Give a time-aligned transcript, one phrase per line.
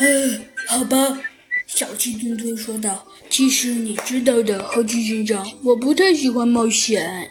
[0.00, 1.20] 呃，好吧，
[1.66, 3.06] 小鸡墩墩说道。
[3.28, 7.30] 其实你知道的，猴子警长，我不太喜欢冒险。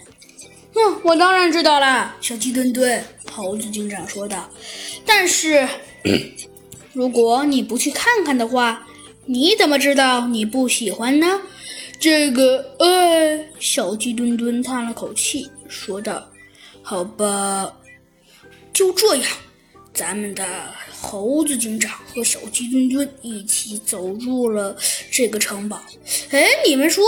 [0.75, 3.03] 哼，我当然知道啦，小鸡墩墩。
[3.31, 4.47] 猴子警长说道。
[5.03, 5.67] 但是，
[6.93, 8.87] 如果你不去看看的话，
[9.25, 11.41] 你怎么知道你不喜欢呢？
[11.99, 16.29] 这个，呃，小鸡墩墩叹了口气，说道
[16.83, 17.73] ：“好吧，
[18.71, 19.25] 就这样。”
[19.91, 20.45] 咱们的
[21.01, 24.75] 猴子警长和小鸡墩墩一起走入了
[25.09, 25.81] 这个城堡。
[26.31, 27.05] 哎，你们说，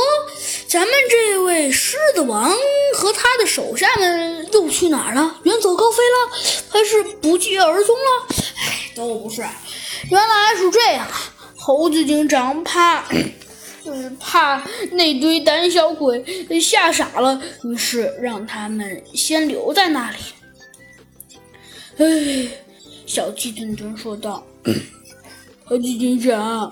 [0.68, 2.50] 咱们这位狮子王
[2.96, 5.40] 和他的手下们又去哪儿了？
[5.44, 6.32] 远走高飞了，
[6.70, 8.28] 还是不翼而踪了？
[8.58, 9.42] 哎，都不是。
[10.10, 11.34] 原来是这样啊！
[11.58, 13.04] 猴子警长怕，
[13.84, 16.24] 就是怕那堆胆小鬼
[16.62, 20.18] 吓傻了，于是让他们先留在那里。
[21.98, 22.48] 哎。
[23.14, 24.42] 小鸡墩墩说道
[25.68, 26.72] ：“猴子警长，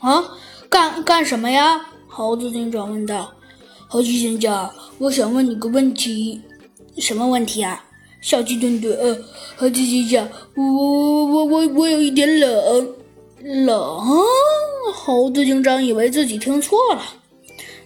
[0.00, 0.22] 啊，
[0.68, 3.32] 干干什么呀？”猴子警长问道。
[3.88, 6.42] “猴子警长，我想问你个问题。
[7.00, 7.86] ”“什么问题啊？”
[8.20, 9.18] 小鸡墩墩，呃，
[9.56, 12.94] 猴子警长，我我我我我有一点冷。
[13.64, 13.98] 冷？
[14.92, 17.02] 猴子警长以为自己听错了。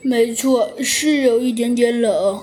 [0.02, 2.42] 没错，是有一点点冷。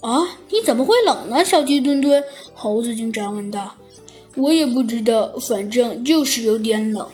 [0.00, 1.44] 啊，你怎么会冷呢？
[1.44, 2.22] 小鸡墩墩，
[2.54, 3.74] 猴子警长问道。
[4.36, 7.06] 我也不知道，反正就是有点冷。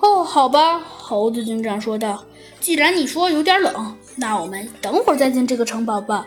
[0.00, 2.24] 哦，好吧，猴子警长说道。
[2.60, 6.26] 既然你说有点冷，那我们等会儿再进这个城堡吧。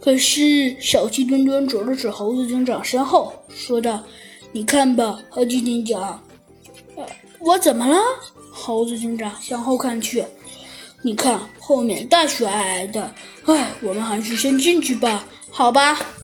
[0.00, 4.02] 可是，小鸡墩墩指了指猴子警长身后，说道
[4.52, 6.22] ：“你看吧，猴子警长。”
[7.40, 7.96] 我怎么了？
[8.50, 10.24] 猴子警长向后看去，
[11.02, 13.14] 你看后面大雪皑皑的。
[13.46, 15.24] 哎，我们还是先进去吧。
[15.50, 15.98] 好吧。